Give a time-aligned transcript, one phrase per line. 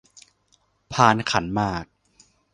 [0.93, 1.85] พานขันหมาก